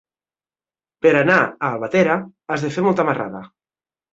[1.05, 2.15] Per anar a Albatera
[2.55, 3.45] has de fer molta marrada.